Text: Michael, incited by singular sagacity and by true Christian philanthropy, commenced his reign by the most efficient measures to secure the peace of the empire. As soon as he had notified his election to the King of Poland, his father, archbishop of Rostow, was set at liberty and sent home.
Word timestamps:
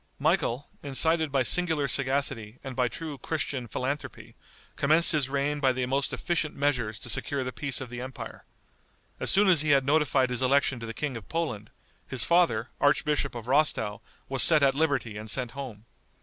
Michael, 0.17 0.67
incited 0.81 1.31
by 1.31 1.43
singular 1.43 1.87
sagacity 1.87 2.57
and 2.63 2.75
by 2.75 2.87
true 2.87 3.19
Christian 3.19 3.67
philanthropy, 3.67 4.33
commenced 4.75 5.11
his 5.11 5.29
reign 5.29 5.59
by 5.59 5.71
the 5.71 5.85
most 5.85 6.11
efficient 6.11 6.55
measures 6.55 6.97
to 6.97 7.07
secure 7.07 7.43
the 7.43 7.51
peace 7.51 7.79
of 7.79 7.91
the 7.91 8.01
empire. 8.01 8.43
As 9.19 9.29
soon 9.29 9.47
as 9.47 9.61
he 9.61 9.69
had 9.77 9.85
notified 9.85 10.31
his 10.31 10.41
election 10.41 10.79
to 10.79 10.87
the 10.87 10.95
King 10.95 11.15
of 11.17 11.29
Poland, 11.29 11.69
his 12.07 12.23
father, 12.23 12.69
archbishop 12.79 13.35
of 13.35 13.47
Rostow, 13.47 14.01
was 14.27 14.41
set 14.41 14.63
at 14.63 14.73
liberty 14.73 15.17
and 15.17 15.29
sent 15.29 15.51
home. 15.51 15.85